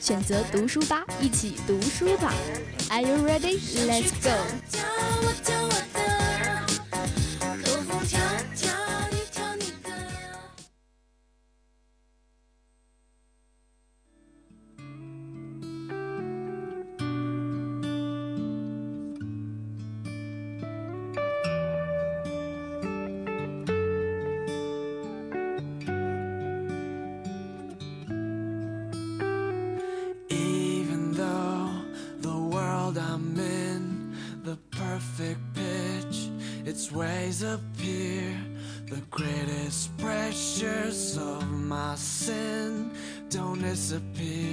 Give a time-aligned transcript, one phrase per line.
[0.00, 2.32] 选择读书吧，一起读书吧。
[2.88, 3.60] Are you ready?
[3.86, 5.99] Let's go.
[37.40, 38.36] disappear.
[38.90, 42.90] The greatest pressures of my sin
[43.30, 44.49] don't disappear.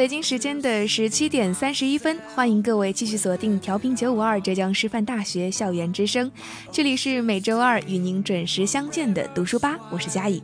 [0.00, 6.32] 北京时间的十七点三十一分，欢迎各位继续锁定调频九五二浙江师范大学校园之声，
[6.72, 10.42] 这里是每周二与您准时相见的读书吧，我是佳怡。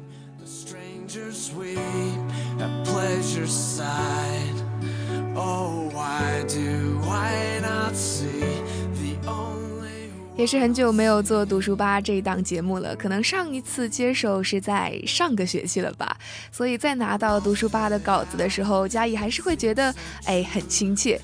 [10.37, 16.15] 也是很久没有做读书吧这一档节目了，可能上一次接手是在上个学期了吧，
[16.53, 19.95] 所以在拿到读书吧的稿子的时候，嘉怡还是会觉得
[20.27, 21.19] 哎很亲切。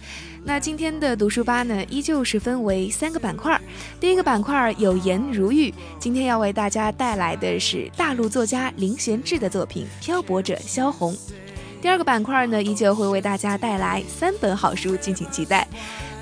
[0.45, 3.61] 那今天的读书吧呢，依旧是分为三个板块，
[4.01, 11.13] 第一个板块有言如玉，今天要为大家带来的是大陆作家林贤志的作品《漂泊者萧红》。
[11.83, 15.69] 第二个板块呢，依旧会为大家带来三本好书，敬请期待。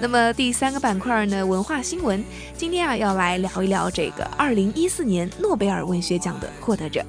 [0.01, 2.25] 那么第三个板块呢，文化新闻，
[2.57, 7.05] 今天啊要来聊一聊这个二零一四年诺贝尔文学奖的获得者。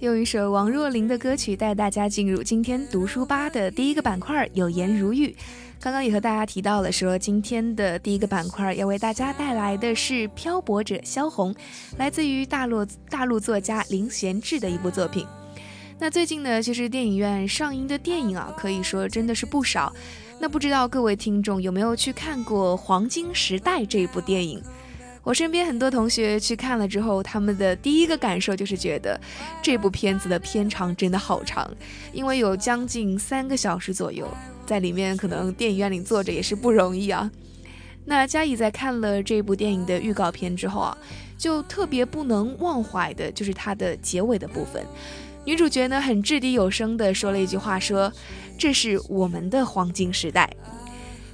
[0.00, 5.36] 用一首王若琳的歌曲带大家进入今天读书吧的第一个板块“有言如玉”。
[5.78, 11.54] 刚刚也和大家提到了，说今天的第一个板块要为大家带来的是《漂泊者萧红》，
[11.96, 15.26] 来自于大陆大陆作家林贤志的一部作品。
[15.98, 19.92] 那最近呢，其实电影院上映的电影啊，可以说真的是不少。
[20.42, 24.62] 那不知道各位听众有没有去看过《黄金时代》这部电影？
[25.22, 29.20] 我身边很多同学去看了之后，他们的第一个感受就是觉得
[29.62, 31.70] 这部片子的片长真的好长，
[32.10, 34.26] 因为有将近三个小时左右，
[34.64, 37.30] 在里面可能电影院里坐着也是不容易啊。
[38.06, 40.96] 那嘉怡在看了这部电影的预告片之后啊，
[41.36, 44.82] 就特别不能忘怀的就是它的结尾的部分，
[45.44, 48.10] 女主角呢很掷地有声地说了一句话，说。
[48.60, 50.54] 这是我们的黄金时代。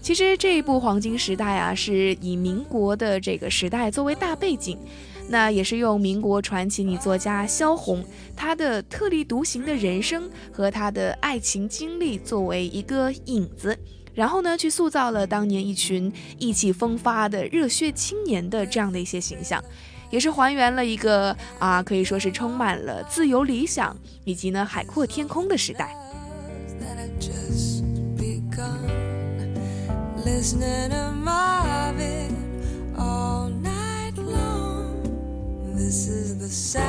[0.00, 4.78] 其实这一部黄金时代啊，是以民国的这个时代作为大背景，
[5.28, 8.04] 那也是用民国传奇女作家萧红
[8.36, 13.76] 她的特立独行的人生和她的爱情经历作为一个引子，
[14.14, 19.60] 然后呢，去塑造了当年一群意气风发的热血青年的这样的一些形象，
[20.12, 25.92] 也是还原了一个啊，可以说是充满了自由理想以及呢海阔天空的时代。
[27.18, 27.82] Just
[28.16, 29.54] begun
[30.24, 32.34] listening to Marvin
[32.96, 34.94] all night long.
[35.74, 36.84] This is the sound.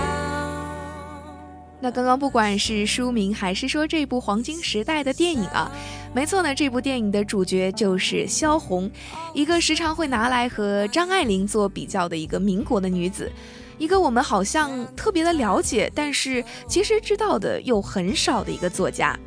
[1.80, 5.72] 那刚刚不管是书名还是说这部黄金时代的电影啊，
[6.14, 8.90] 没错呢，这部电影的主角就是萧红，
[9.34, 13.32] 一个时常会拿来和张爱玲做比较的一个民国的女子，
[13.78, 19.18] 一个我们好像特别的了解，但是其实知道的又很少的一个作家。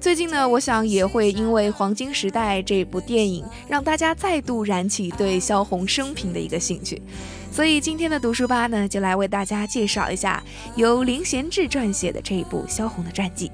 [0.00, 7.02] 最近呢，我想也会因为《黄金时代》这部电影，让大家再度燃起对萧红生平的一个兴趣。
[7.50, 10.40] 所以今天的读书吧呢，就来为大家介绍一下
[10.76, 13.50] 由林贤志撰写的这一部萧红的传记。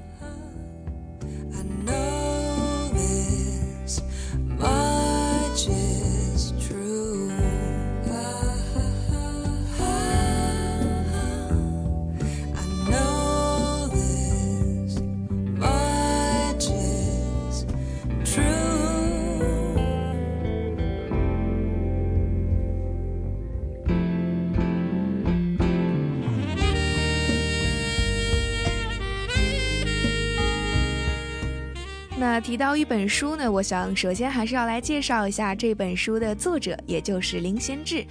[32.35, 38.05] 那提到一本书呢，我想首先还是要来介绍一下这本书的作者，也就是林贤志。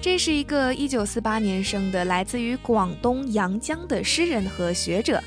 [0.00, 5.22] 这是一个一九四八年生的，来自于广东阳江的诗人和学者。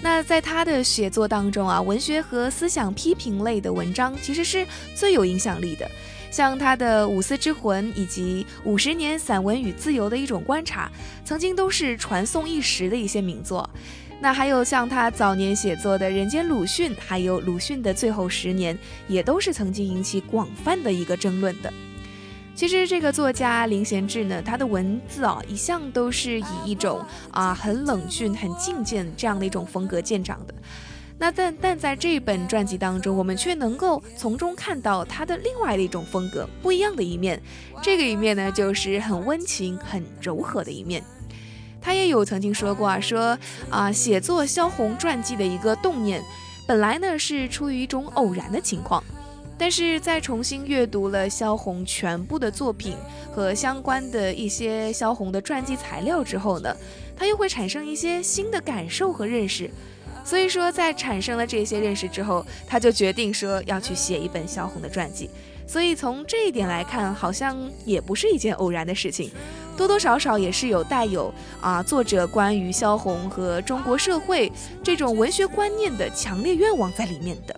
[0.00, 4.64] 那在他的写作当中啊，文学和思想批评类的文章其实是
[4.94, 5.90] 最有影响力的。
[6.30, 10.88] 像他的《五四之魂》以及《五十年散文与自由的一种观察》，
[11.26, 13.68] 曾经都是传颂一时的一些名作。
[14.22, 18.78] 那还有像他早年写作的《人间鲁迅》，还有鲁迅的最后十年，
[19.08, 21.72] 也都是曾经引起广泛的一个争论的。
[22.54, 30.52] 其实这个作家林贤志呢，他的文字啊，一向都是以一种啊很冷峻、很静见这样的一种风格见长的。
[31.16, 37.40] 那但但在这本传记当中，我们却能够从中看到他的另外的一种风格，不一样的一面。
[37.80, 41.02] 这个一面呢，就是很温情、很柔和的一面。
[41.80, 43.38] 他也有曾经说过啊，说
[43.70, 46.22] 啊，写作萧红传记的一个动念，
[46.66, 49.02] 本来呢是出于一种偶然的情况，
[49.56, 52.94] 但是在重新阅读了萧红全部的作品
[53.32, 56.76] 和相关的一些萧红的传记材料之后呢，
[57.16, 59.70] 他又会产生一些新的感受和认识。
[60.22, 65.30] 所以说，在产生了这些认识之后，他就决定说要去写一本萧红的传记。
[65.66, 67.56] 所以从这一点来看，好像
[67.86, 69.30] 也不是一件偶然的事情。
[69.80, 74.52] 多多少少也是有带有啊，作者关于萧红和中国社会
[74.84, 77.56] 这种文学观念的强烈愿望在里面的。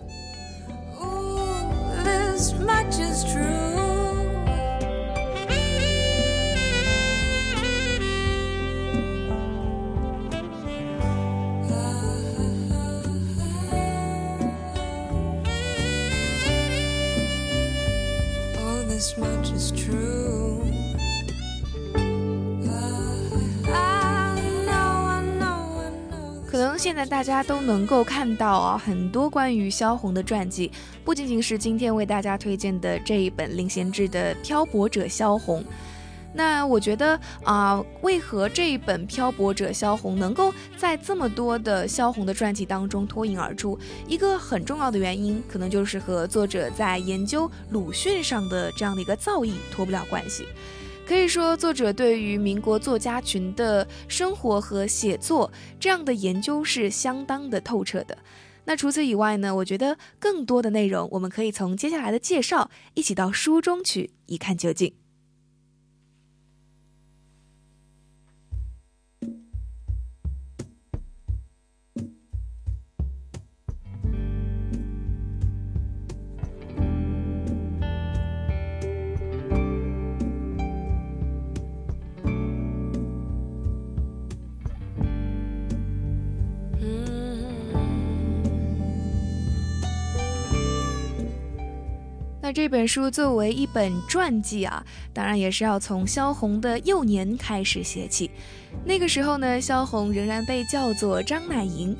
[26.83, 30.69] 现在大家都能够看到啊，很多关于萧红的传记，
[31.05, 35.61] 不仅仅是今天为大家推荐的这一本林贤志的《漂泊者萧红》。
[36.33, 43.79] 那我觉得啊，为何这一本《漂泊者萧红》能够在这么多的萧红的传记当中脱颖而出？
[44.05, 50.45] 一个很重要的原因，可能就是和作者在研究鲁迅上的这样的一个造诣脱不了关系。
[51.05, 58.17] 可以说，作者对于民国作家群的生活和写作这样的研究是相当的透彻的。
[58.65, 59.53] 那除此以外呢？
[59.53, 64.93] 我觉得更多的内容，我们可以从接下来的介绍一起到书中去一看究竟。
[92.53, 98.29] 这本书作为一本传记啊，当然也是要从萧红的幼年开始写起。
[98.85, 101.97] 那个时候呢，萧红仍然被叫做张乃莹，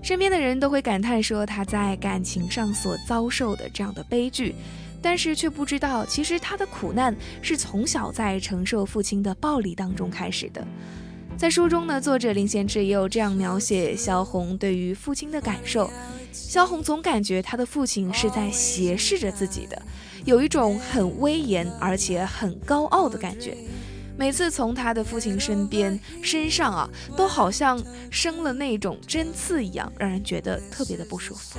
[0.00, 4.54] 身边的人都会感叹说她在感情上所遭受的这样的悲剧，
[5.02, 10.64] 但是却不知道，其实她的苦难是从小在承受父亲的暴力当中开始的。
[11.36, 15.90] 在书中呢，作者林贤志也有这样描写萧红对于父亲的感受。
[16.40, 19.80] 萧红总感觉他的父亲是在斜视着自己的，
[20.24, 23.56] 有一种很威严而且很高傲的感觉。
[24.16, 27.80] 每次从他的父亲身边身上啊，都好像
[28.10, 31.58] 生了那种针刺一样，让人觉得特别的不舒服。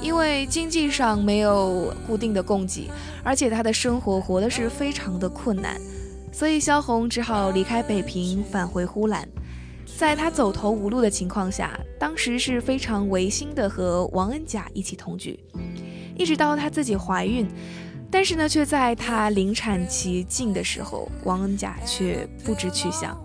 [0.00, 2.90] 因为经济上没有固定的供给，
[3.22, 5.80] 而且她的生活活的是非常的困难，
[6.32, 9.28] 所以萧红只好离开北平，返回呼兰。
[9.96, 15.36] 在他走投无路的情况下，当时是非常违心的和王恩甲一起同居，
[16.16, 17.48] 一直到她自己怀孕，
[18.08, 23.18] 但是呢，却在她临产期近的时候，王恩甲却不知去向。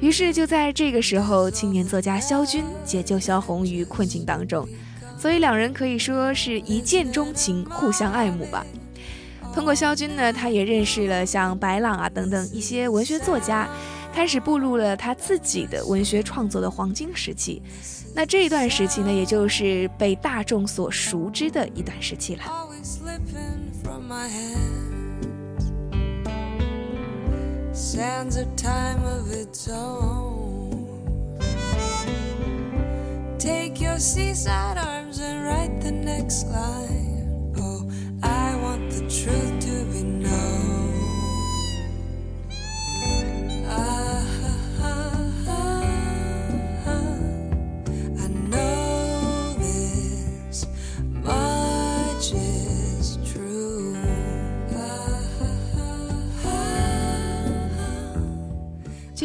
[0.00, 4.66] 于是就在这个时候，青年作家萧军解救萧红于困境当中，
[5.20, 8.64] 所以两人可以说是一见钟情，互相爱慕吧。
[9.52, 13.68] 通过萧军呢，他也认识了像白朗啊等等一些文学作家。
[14.12, 17.62] 开始步入了他自己的文学创作的黄金时期，
[18.12, 22.42] 那这一段时期呢，也就是被大众所熟知的一段时期了。
[35.90, 36.99] 其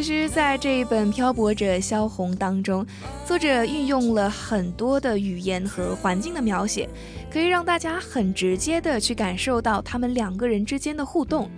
[0.05, 2.85] 其实，在这一本《漂泊者萧红》当中，
[3.25, 6.87] 作者运用了很多的语言和环境的描写，
[7.27, 11.49] 可以让大家很直接的去感受到他们两个人之间的互动。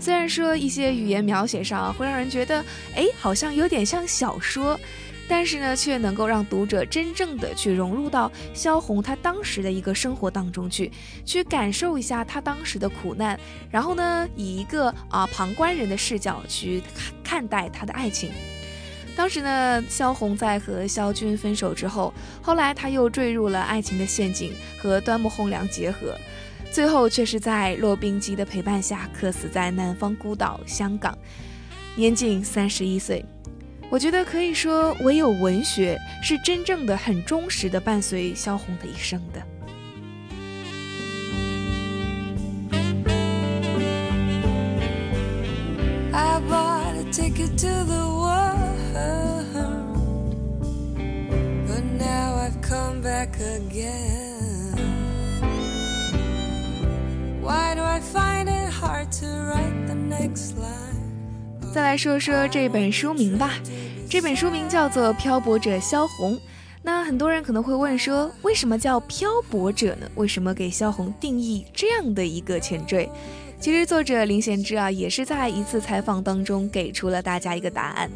[0.00, 2.64] 虽然说一些语言描写上会让人觉得，
[2.96, 4.80] 哎，好像有点像小说。
[5.34, 10.92] 但是呢，却能够让读者真正的去融入到萧红她当时的一个生活当中去，
[11.24, 16.82] 去感受一下她当时的苦难，然后呢，以一个啊旁观人的视角去
[17.24, 18.30] 看待她的爱情。
[19.16, 22.12] 当时呢，萧红在和萧军分手之后，
[22.42, 26.14] 后来她又坠入了爱情的陷阱，和端木蕻良结合，
[26.70, 31.16] 最后却是在骆宾基的陪伴下客死在南方孤岛香港，
[31.96, 33.24] 年仅三十一岁。
[33.92, 39.42] 我觉得可以说，唯有文学是真正的、很忠实的伴随萧红的一生的。
[61.72, 63.54] 再来说说这本书名吧，
[64.06, 66.36] 这本书名叫做《漂泊者萧红》。
[66.82, 70.06] 那很多人可能会问说，为什么叫漂泊者呢？
[70.14, 73.08] 为什么给萧红定义这样的一个前缀？
[73.58, 78.10] 其实作者林贤之啊，也是在一次采访当中给出了大家一个答案。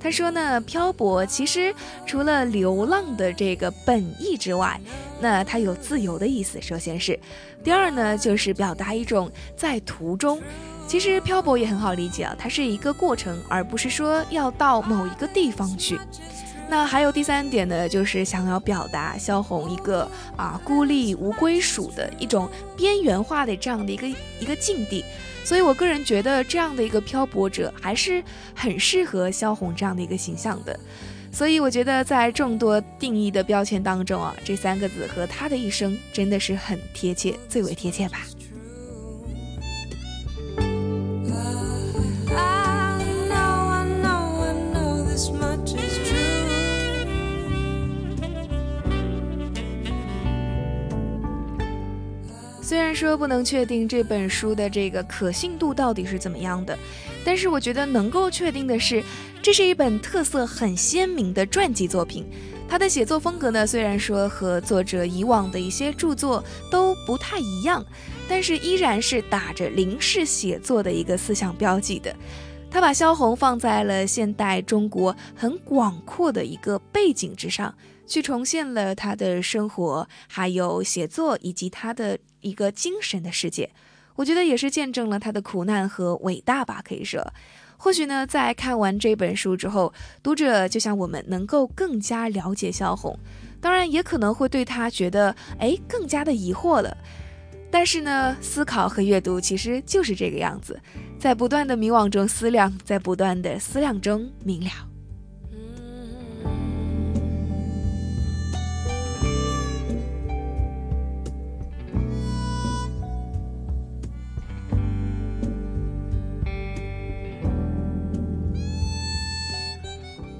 [0.00, 1.72] 他说呢，漂泊其实
[2.06, 4.80] 除了流浪的这个本意之外，
[5.20, 6.60] 那它有自由的意思。
[6.60, 7.16] 首先是，
[7.62, 10.42] 第二呢，就是表达一种在途中。
[10.86, 15.98] 其实漂泊也很好理解啊，它是一个过程，而不是说要到某一个地方去。
[16.68, 24.08] 那还有第三点呢，就是想要表达萧红一个啊孤立无归属的一种边缘化的这样的一个
[24.40, 25.04] 一个境地。
[25.44, 30.78] 所以我个人觉得这样的一个漂泊者还是很适合萧红这样的一个形象的。
[31.30, 38.22] 所以我觉得在众多定义的标签当中啊，这三个字和他的一生真的是很贴切，最为贴切吧。
[52.96, 56.76] 说不能确定这本书的这个可信度到底是怎么样的，
[57.24, 59.04] 但是我觉得能够确定的是，
[59.42, 62.24] 这是一本特色很鲜明的传记作品。
[62.68, 67.84] 他的写作风格呢，虽然说和作者以往的一些著作都不太一样，
[68.28, 72.12] 但是依然是打着临式写作的一个思想标记的。
[72.70, 77.72] 他把萧红放在了现代中国很广阔的一个背景之上。
[78.08, 83.70] 去重现了他的生活，还有写作以及他的一个精神的世界，
[84.14, 86.80] 我觉得也是见证了他的苦难和伟大吧。
[86.86, 87.20] 可以说，
[87.76, 93.18] 或许呢，在看完这本书之后，读者就像我们能够更加了解萧红，
[93.60, 96.96] 当然也可能会对他觉得哎更加的疑惑了。
[97.68, 100.80] 但是呢，思考和阅读其实就是这个样子，
[101.18, 104.70] 在不断的迷惘中思量，在不断的思量中明了。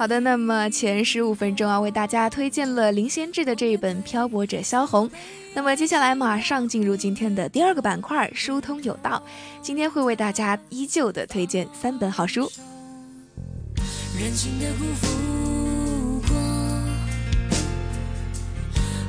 [0.00, 5.06] 好的，那么前十五分钟啊，为大家推荐了林先志的这一本《漂泊者萧红》。
[5.52, 9.22] 那么接下来马上进入今天的第二个板块——疏通有道。
[9.60, 12.50] 今天会为大家依旧的推荐三本好书。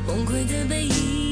[0.05, 1.30] 崩溃的背影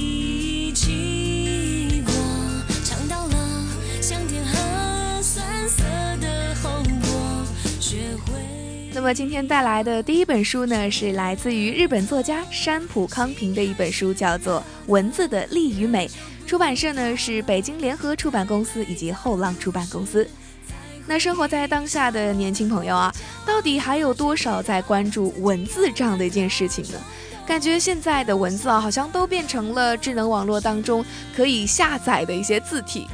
[8.99, 16.05] 那么今天带来的第一本书呢，是来自于日本作家山浦康平的一本书，叫做《文字的力与美》。
[16.45, 20.29] 出版社呢是北京联合出版公司以及后浪出版公司。
[21.07, 23.09] 那生活在当下的年轻朋友啊，
[23.45, 26.99] 到底还有多少在关注文字这样的一件事情呢？
[27.47, 33.07] 感觉现在的文字啊，好像都变成了智能网络当中可以下载的一些字体。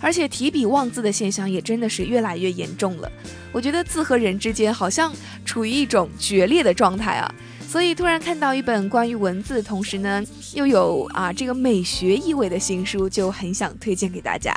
[0.00, 3.10] 而且提笔忘字的现象也真的是越来越严重了。
[3.52, 5.12] 我觉得字和人之间好像
[5.44, 7.34] 处于一种决裂的状态啊。
[7.68, 10.22] 所以突然看到一本关于文字，同时呢
[10.54, 14.54] 又有啊这个美学意味的新书，就很想推荐给大家。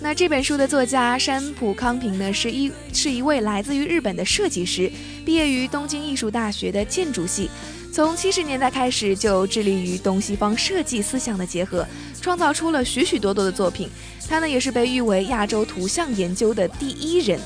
[0.00, 4.90] 那这本书的作家山浦康平呢，是一是一位来自于日本的设计师，
[5.26, 7.50] 毕业于东京艺术大学的建筑系。
[7.92, 11.86] 从七十年代开始，就致力于东西方设计思想的结合，
[12.20, 13.88] 创造出了许许多多的作品。
[14.28, 17.40] 他呢，也是被誉为亚洲图像研究的第一人。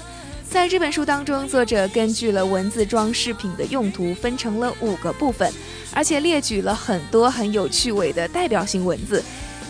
[0.50, 5.50] 在这本书当中，作者根据了文字装饰品的用途，分成了五个部分，
[5.94, 9.24] 而且列举了很多很有趣味的代表性文字，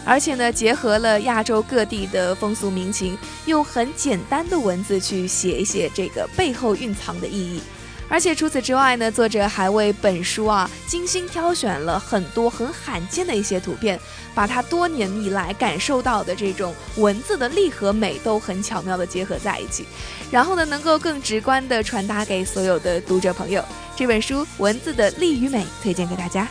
[0.05, 7.61] 而且呢，结合了亚洲各地的风俗民情，用很简单的文字去写一写这个背后蕴藏的意义。
[8.13, 13.99] 而且除此之外呢，作者还为本书啊精心挑选了很多很罕见的一些图片，
[14.35, 19.87] 把他多年以来感受到的这种文字的力和美都很巧妙的结合在一起，
[20.31, 23.65] 然后呢，能够更直观的传达给所有的读者朋友。
[23.97, 26.47] 这本书《文字的力与美》推荐给大家。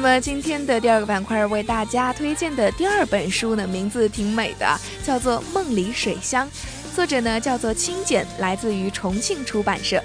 [0.00, 6.48] 那么今天的第二个板块为大家推荐的第二本书呢，名字挺美的，叫做《梦里水乡》，
[6.94, 10.00] 作者呢叫做清简，来自于重庆出版社。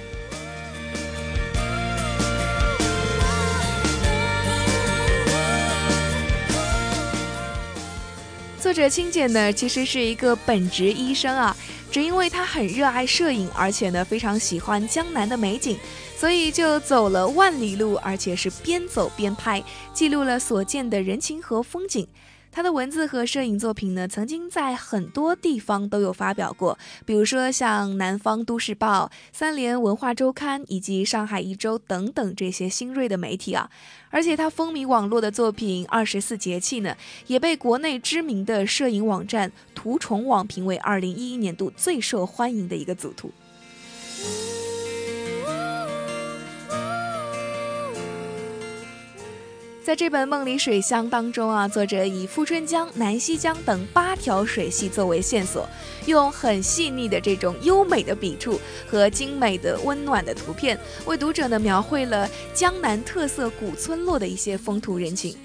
[8.59, 11.55] 作者清简呢，其实是一个本职医生啊，
[11.93, 15.77] 只因为他很热爱摄影，而且呢非常喜欢江南的美景。
[16.17, 22.07] 所以就走了万里路，而且是边走边拍，记录了所见的人情和风景。
[22.55, 33.67] 他的文字和摄影作品呢，曾经在很多地方都有发表过，比如说像《南方都市报》、三联文化周刊以及上海一周等等这些新锐的媒体啊。
[34.11, 43.31] 而且他风靡网络的作品《二十四节气》呢，也被国内知名的摄影网站图虫网评为二零一一年度最受欢迎的一个组图。
[49.83, 55.67] 在这本《梦里水乡》当中啊，作者以富春江、南溪江等八条水系作为线索，
[56.05, 65.35] 用很细腻的这种优美的笔触和精美的温暖的图片，为读者呢描绘了江南特色古村落的一些风土人情。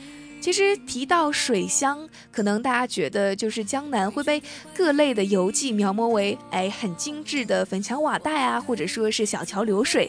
[0.41, 4.41] 其实提到水乡，可能大家觉得就是江南会被
[4.73, 10.09] 各类的游记描摹为哎很精致的粉墙瓦带啊，或者说是小桥流水。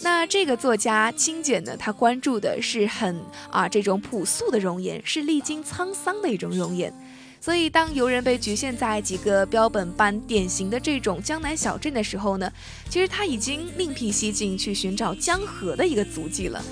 [0.00, 6.92] 那这个作家清简呢，他关注的是很啊这种朴素的容颜，是历经沧桑的一种容颜。
[7.40, 12.50] 所以当游人被局限在几个标本般典型的这种江南小镇的时候呢，
[12.88, 16.62] 其实他已经另辟蹊径去寻找江河的一个足迹了。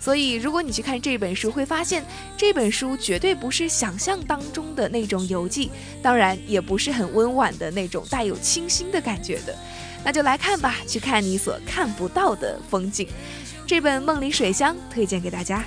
[0.00, 2.04] 所以如果你去看这本书，会发现
[2.36, 5.70] 这本书绝对不是想象当中的那种游记，
[6.02, 9.56] 当然也不是很温婉的那种带有清新的感觉的。
[10.04, 13.08] 那就来看吧，去看你所看不到的风景。
[13.66, 15.64] 这本《梦里水乡》推荐给大家。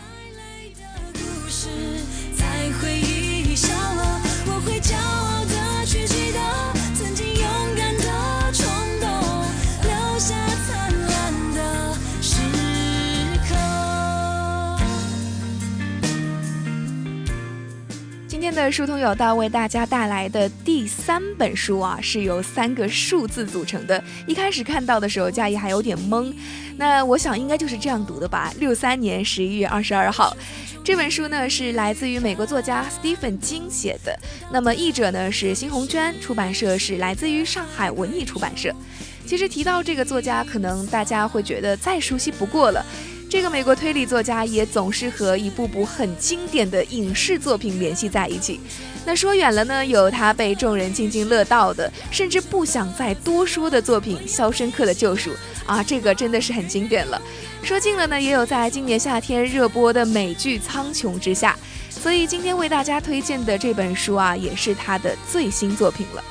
[18.55, 24.01] 的书通有道为大家带来的第三本书啊，是由三个数字组成的。
[24.25, 26.33] 一开始看到的时候，佳怡还有点懵。
[26.77, 28.53] 那我想应该就是这样读的吧。
[28.57, 30.35] 六三年十一月二十二号，
[30.85, 34.17] 这本书呢是来自于美国作家 Stephen 金写的。
[34.49, 38.73] 那么译者呢是新红娟，出版社是来自于上海文艺出版社。
[39.25, 42.85] 其实提到这个作家，可能大家会觉得再熟悉不过了。
[43.27, 48.59] 这个美国推理作家也总是和一部部很经典的影视作品联系在一起。
[49.05, 55.31] 那说远了呢，有他被众人津津乐道的，甚至不想再多说的作品《肖申克的救赎》
[55.65, 57.21] 啊，这个真的是很经典了。
[57.61, 61.57] 说近了呢，也有在今年夏天热播的美剧《苍穹之下》。
[62.01, 66.23] 所以今天为大家推荐的这本书啊，也是他的最新作品了。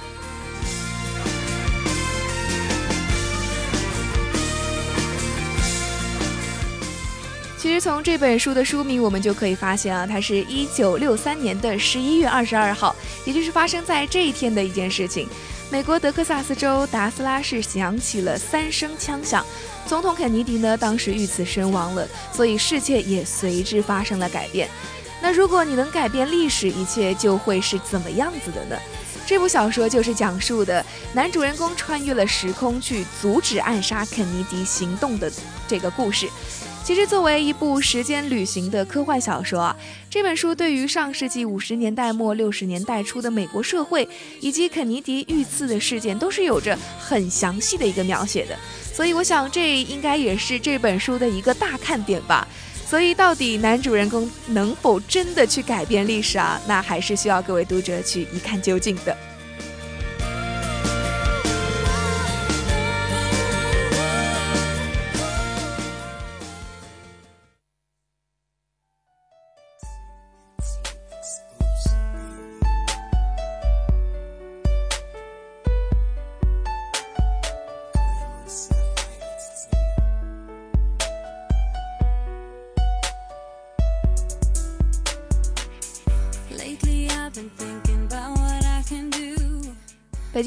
[7.75, 15.29] 实从这本书的书名，我们就可以发现啊，它是一九六三年的十一月二十二号，也就是发生在这一天的一件事情。
[15.73, 19.45] 美国德克萨斯州达斯拉市响起了三声枪响，
[19.89, 24.69] 总统肯尼迪呢当时遇刺身亡了，所以世界也随之发生了改变。
[25.21, 28.77] 那如果你能改变历史，一切就会是怎么样子的呢？
[29.27, 35.33] 这部小说就是讲述的男主人公穿越了时空去阻止暗杀肯尼迪行动的
[35.67, 36.29] 这个故事。
[36.85, 39.75] 其实，作为一部时间旅行的科幻小说啊，
[40.11, 44.07] 这本书对于上世纪五十年代末六十年代初的美国社会
[44.39, 48.55] 以及肯尼迪遇刺的事件，都是有着很详细的一个描写的。
[48.93, 52.47] 所以，我想这应该也是这本书的一个大看点吧。
[52.87, 56.61] 所以，到底男主人公能否真的去改变历史啊？
[56.69, 59.17] 那还是需要各位读者去一看究竟的。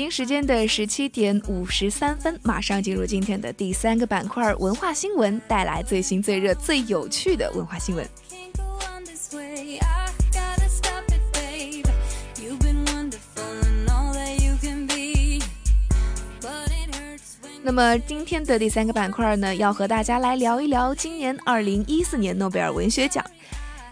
[0.10, 8.08] 时间的十七点五十三分，马上进入今天的第三个板块——文化新闻，带来最新、最热、最有趣的文化新闻。
[17.62, 23.24] 那么今天的第三个板块呢，要和大家来聊一聊今年二零一四年诺贝尔文学奖。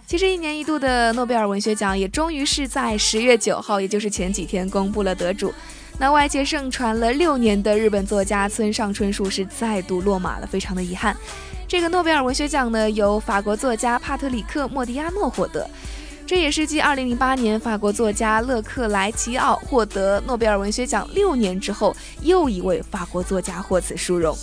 [0.08, 5.54] 其实一年一度的诺贝尔文学奖也终于是在十月九号，也就是前几天公布了得主。
[5.98, 11.16] 那外界盛传了六年的日本作家村上春树是再度落马了，非常的遗憾。
[11.68, 15.68] 这个诺贝尔文学奖呢，由法国作家帕特里克·莫迪亚诺获得，
[16.28, 24.38] 这也是继2008年法国作家勒克莱齐奥获得诺贝尔文学奖六年之后，又一位法国作家获此殊荣。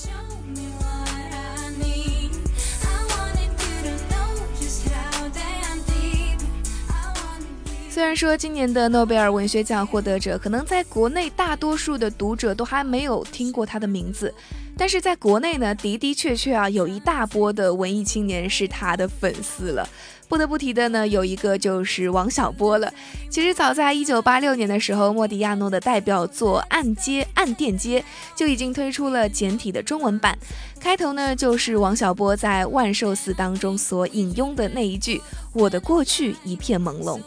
[7.93, 14.33] 虽然说今年的诺贝尔文学奖获得者可能在国内大多数的读者都还没有听过他的名字，
[14.79, 19.87] 但是在国内呢，的的确确啊，有一大波的文艺青年是他的粉丝了。
[20.27, 22.91] 不得不提的呢，有一个就是王小波了。
[23.29, 28.01] 其实早在一九八六年的时候，莫迪亚诺的代表作《暗街暗店街》
[28.35, 30.39] 就已经推出了简体的中文版。
[30.81, 35.21] 开头呢，就是王小波在万寿寺当中所引用的那一句
[35.53, 37.21] ：“我的过去一片朦胧。”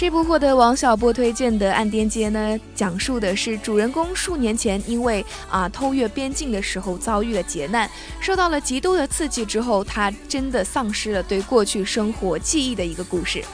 [0.00, 7.86] 这部获得王小波推荐的《暗店街》呢，讲述的是主人公数年前因为啊偷越边境的时候遭遇了劫难，
[8.18, 13.44] 受到了极度的刺激之后，他真的丧失了对过去生活记忆的一个故事。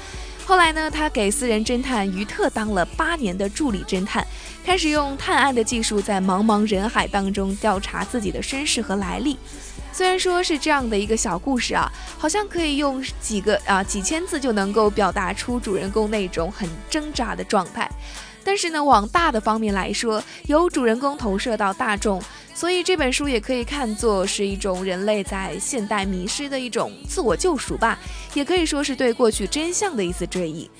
[0.44, 4.24] 后来呢，他给私人侦探于特当了八年的助理侦探，
[4.64, 9.36] 开始用探案的技术在茫茫人海当中调查自己的身世和来历。
[9.96, 17.90] 虽然说是这样的一个小故事啊，好像可以用几个啊几千字就能够表达出主人公那种很挣扎的状态，
[18.44, 22.22] 但是呢，往大的方面来说，由主人公投射到大众，
[22.54, 27.98] 所以这本书也可以看作是一种人类在现代迷失的一种自我救赎吧，
[28.34, 30.70] 也可以说是对过去真相的一次追忆。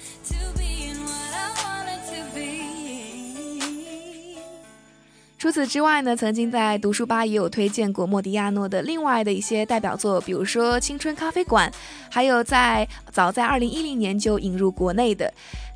[5.39, 11.71] 除此之外呢，曾经在读书吧也有推荐过莫迪亚诺的另外的一些代表作，比如说《青春咖啡馆》，
[12.11, 15.31] 还有在早在二零一零年就引入国内的。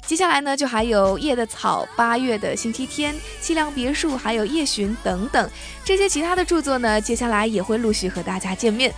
[0.07, 5.51] 接下来呢，就还有《夜的草》、《八月的星期天》、《凄凉别墅》，还有《夜巡》等等
[5.85, 8.91] 这些其他的著作呢，接下来也会陆续和大家见面。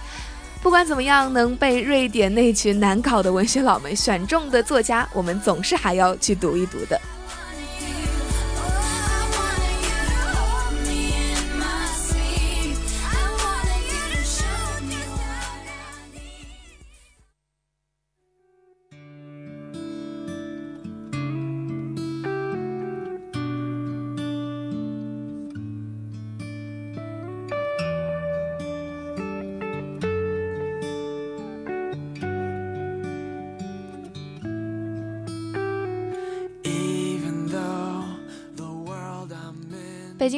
[0.62, 7.00] 不管怎么样，能被瑞典那群难搞的文学佬们选中的作家，我们总是还要去读一读的。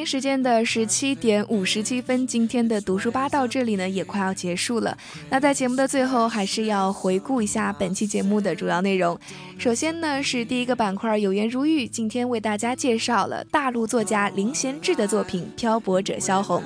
[0.04, 4.96] 时间的十七点五十七分，今天的读书吧到这里呢也快要结束了。
[5.30, 9.18] 那在节目的最后，还是要回顾一下本期节目的主要内容。
[9.58, 16.60] 首先呢是第一个板块有言如玉，今天为大家介绍了大陆作家林贤志的作品《漂泊者萧红》。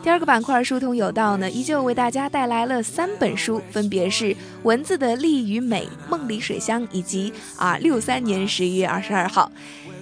[0.00, 4.26] 第二个板块书通有道呢，依旧为大家带来了三本书，分别是
[4.62, 9.50] 《文字的力与美》《梦里水乡》以及啊六三年十一月二十二号。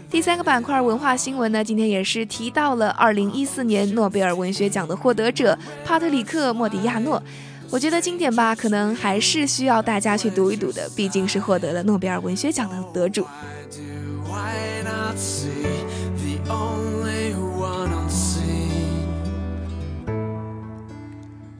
[0.09, 7.23] 第三个板块文化新闻呢，今天也是提到了二零一四年诺贝尔文学奖的获得者帕特里克·莫迪亚诺。
[7.71, 13.27] 我觉得经典吧，可能还是需要大家去读一读的，毕竟是获得了诺贝尔文学奖的得主。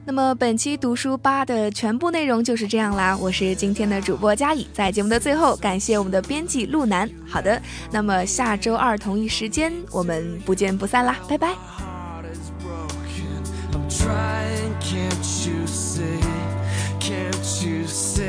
[0.07, 7.09] 那么本期读书吧的全部内容就是这样啦，我是今天的主播佳怡，在节目的最后感谢我们的编辑路南。
[7.27, 11.53] 好的，那么下周二同一时间我们不见不散啦，拜拜。
[17.01, 18.27] Can't you see?